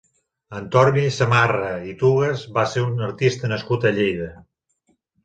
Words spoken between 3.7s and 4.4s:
a Lleida.